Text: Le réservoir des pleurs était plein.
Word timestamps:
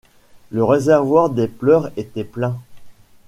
Le 0.49 0.63
réservoir 0.63 1.29
des 1.29 1.47
pleurs 1.47 1.91
était 1.95 2.23
plein. 2.23 2.57